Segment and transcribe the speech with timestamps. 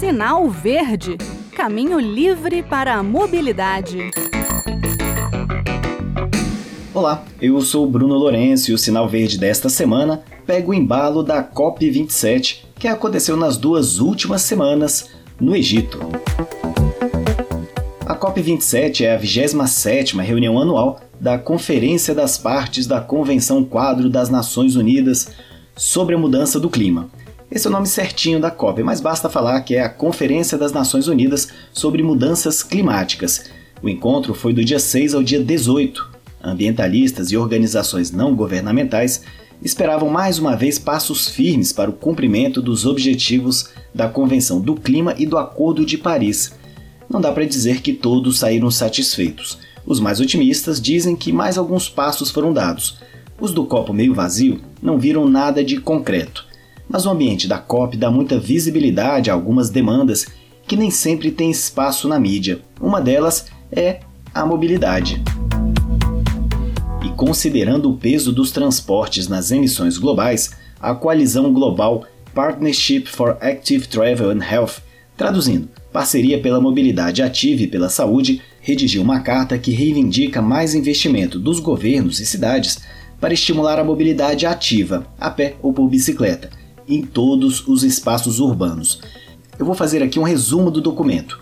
[0.00, 1.18] Sinal Verde
[1.54, 4.10] Caminho livre para a mobilidade.
[6.94, 11.44] Olá, eu sou Bruno Lourenço e o Sinal Verde desta semana pega o embalo da
[11.44, 15.98] COP27 que aconteceu nas duas últimas semanas no Egito.
[18.06, 24.30] A COP27 é a 27ª reunião anual da Conferência das Partes da Convenção Quadro das
[24.30, 25.30] Nações Unidas
[25.76, 27.10] sobre a Mudança do Clima.
[27.50, 30.72] Esse é o nome certinho da COP, mas basta falar que é a Conferência das
[30.72, 33.50] Nações Unidas sobre Mudanças Climáticas.
[33.82, 36.08] O encontro foi do dia 6 ao dia 18.
[36.44, 39.22] Ambientalistas e organizações não governamentais
[39.60, 45.16] esperavam mais uma vez passos firmes para o cumprimento dos objetivos da Convenção do Clima
[45.18, 46.52] e do Acordo de Paris.
[47.08, 49.58] Não dá para dizer que todos saíram satisfeitos.
[49.84, 52.98] Os mais otimistas dizem que mais alguns passos foram dados.
[53.40, 56.48] Os do copo meio vazio não viram nada de concreto.
[56.92, 60.26] Mas o ambiente da COP dá muita visibilidade a algumas demandas
[60.66, 62.60] que nem sempre têm espaço na mídia.
[62.80, 64.00] Uma delas é
[64.34, 65.22] a mobilidade.
[67.04, 73.86] E considerando o peso dos transportes nas emissões globais, a coalizão global Partnership for Active
[73.86, 74.82] Travel and Health,
[75.16, 81.38] traduzindo, Parceria pela Mobilidade Ativa e pela Saúde, redigiu uma carta que reivindica mais investimento
[81.38, 82.80] dos governos e cidades
[83.20, 86.50] para estimular a mobilidade ativa, a pé ou por bicicleta,
[86.90, 89.00] em todos os espaços urbanos.
[89.58, 91.40] Eu vou fazer aqui um resumo do documento.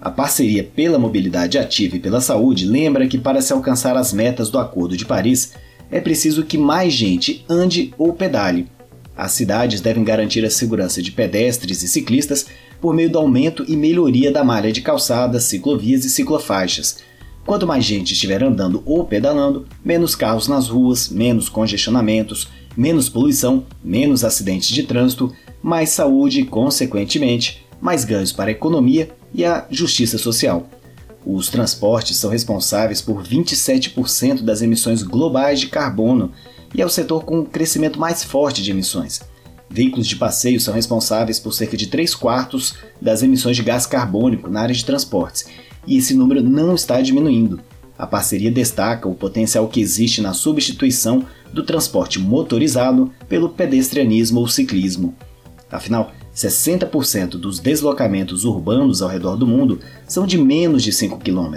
[0.00, 4.50] A parceria pela mobilidade ativa e pela saúde lembra que para se alcançar as metas
[4.50, 5.52] do Acordo de Paris,
[5.90, 8.66] é preciso que mais gente ande ou pedale.
[9.16, 12.46] As cidades devem garantir a segurança de pedestres e ciclistas
[12.80, 16.98] por meio do aumento e melhoria da malha de calçadas, ciclovias e ciclofaixas.
[17.44, 23.64] Quanto mais gente estiver andando ou pedalando, menos carros nas ruas, menos congestionamentos, menos poluição,
[23.82, 29.66] menos acidentes de trânsito, mais saúde e, consequentemente, mais ganhos para a economia e a
[29.70, 30.68] justiça social.
[31.26, 36.32] Os transportes são responsáveis por 27% das emissões globais de carbono
[36.74, 39.20] e é o setor com o crescimento mais forte de emissões.
[39.68, 44.50] Veículos de passeio são responsáveis por cerca de 3 quartos das emissões de gás carbônico
[44.50, 45.46] na área de transportes,
[45.86, 47.60] e esse número não está diminuindo.
[47.98, 54.48] A parceria destaca o potencial que existe na substituição do transporte motorizado pelo pedestrianismo ou
[54.48, 55.14] ciclismo.
[55.70, 61.56] Afinal, 60% dos deslocamentos urbanos ao redor do mundo são de menos de 5 km,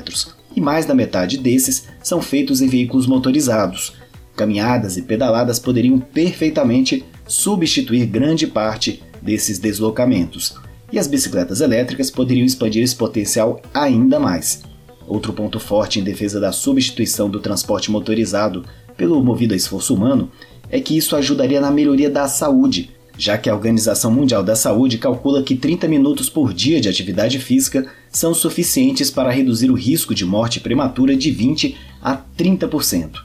[0.56, 3.94] e mais da metade desses são feitos em veículos motorizados.
[4.35, 10.56] Caminhadas e pedaladas poderiam perfeitamente substituir grande parte desses deslocamentos,
[10.96, 14.64] e as bicicletas elétricas poderiam expandir esse potencial ainda mais.
[15.06, 18.64] Outro ponto forte em defesa da substituição do transporte motorizado
[18.96, 20.32] pelo movido a esforço humano
[20.70, 24.98] é que isso ajudaria na melhoria da saúde, já que a Organização Mundial da Saúde
[24.98, 30.16] calcula que 30 minutos por dia de atividade física são suficientes para reduzir o risco
[30.16, 33.18] de morte prematura de 20 a 30%.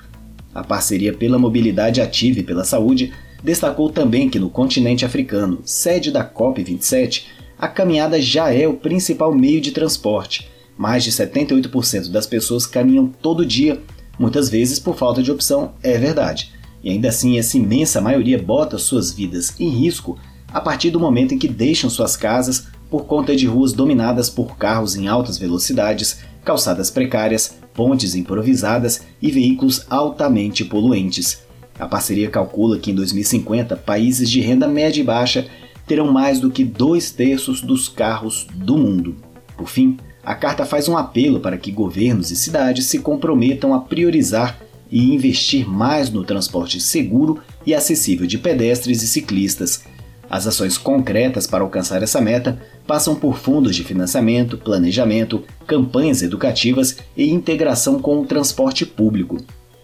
[0.53, 3.13] A parceria pela mobilidade ativa e pela saúde
[3.45, 7.27] destacou também que no continente africano, sede da COP27,
[7.61, 10.49] a caminhada já é o principal meio de transporte.
[10.79, 13.79] Mais de 78% das pessoas caminham todo dia,
[14.19, 16.53] muitas vezes por falta de opção, é verdade.
[16.83, 20.19] E ainda assim, essa imensa maioria bota suas vidas em risco
[20.51, 24.57] a partir do momento em que deixam suas casas por conta de ruas dominadas por
[24.57, 31.43] carros em altas velocidades, calçadas precárias, pontes improvisadas e veículos altamente poluentes.
[31.79, 35.47] A parceria calcula que em 2050 países de renda média e baixa
[35.91, 39.17] terão mais do que dois terços dos carros do mundo.
[39.57, 43.81] Por fim, a carta faz um apelo para que governos e cidades se comprometam a
[43.81, 44.57] priorizar
[44.89, 49.83] e investir mais no transporte seguro e acessível de pedestres e ciclistas.
[50.31, 56.99] As ações concretas para alcançar essa meta passam por fundos de financiamento, planejamento, campanhas educativas
[57.17, 59.39] e integração com o transporte público.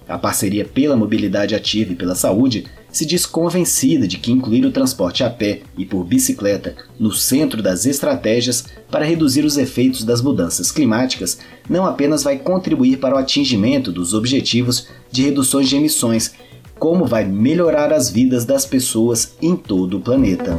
[0.09, 4.71] A parceria pela mobilidade ativa e pela saúde se diz convencida de que incluir o
[4.71, 10.23] transporte a pé e por bicicleta no centro das estratégias para reduzir os efeitos das
[10.23, 11.39] mudanças climáticas
[11.69, 16.33] não apenas vai contribuir para o atingimento dos objetivos de reduções de emissões,
[16.79, 20.57] como vai melhorar as vidas das pessoas em todo o planeta.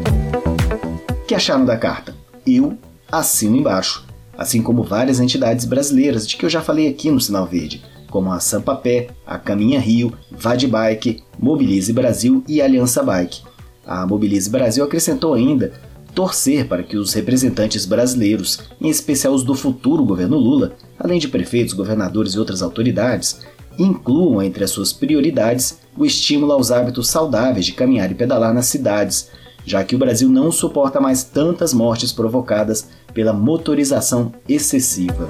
[1.09, 2.13] O que acharam da carta?
[2.45, 2.77] Eu
[3.09, 4.05] assino embaixo,
[4.37, 8.31] assim como várias entidades brasileiras de que eu já falei aqui no Sinal Verde como
[8.31, 13.41] a Sampapé, a Caminha Rio, Vadbike, Mobilize Brasil e Aliança Bike.
[13.85, 15.73] A Mobilize Brasil acrescentou ainda
[16.13, 21.27] torcer para que os representantes brasileiros, em especial os do futuro governo Lula, além de
[21.27, 23.41] prefeitos, governadores e outras autoridades,
[23.77, 28.65] incluam entre as suas prioridades o estímulo aos hábitos saudáveis de caminhar e pedalar nas
[28.65, 29.29] cidades,
[29.63, 35.29] já que o Brasil não suporta mais tantas mortes provocadas pela motorização excessiva.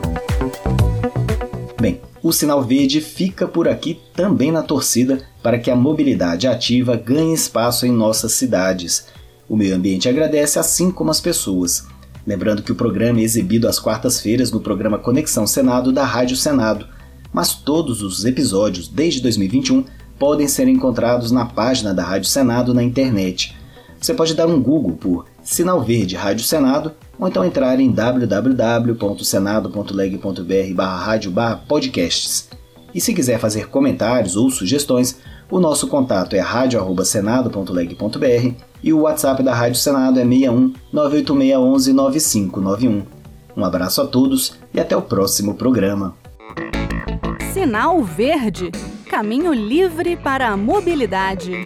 [2.28, 7.34] O sinal verde fica por aqui também na torcida para que a mobilidade ativa ganhe
[7.34, 9.06] espaço em nossas cidades.
[9.48, 11.88] O meio ambiente agradece, assim como as pessoas.
[12.28, 16.86] Lembrando que o programa é exibido às quartas-feiras no programa Conexão Senado da Rádio Senado,
[17.32, 19.86] mas todos os episódios desde 2021
[20.20, 23.56] podem ser encontrados na página da Rádio Senado na internet.
[24.02, 30.81] Você pode dar um Google por Sinal Verde Rádio Senado ou então entrar em www.senado.leg.br
[30.81, 31.34] rádio
[31.68, 32.50] podcasts.
[32.94, 35.19] E se quiser fazer comentários ou sugestões,
[35.50, 38.54] o nosso contato é radio@senado.leg.br
[38.84, 43.04] e o WhatsApp da Rádio Senado é 61 98611 9591.
[43.56, 46.16] Um abraço a todos e até o próximo programa.
[47.54, 48.72] Sinal Verde
[49.10, 51.64] Caminho livre para a mobilidade.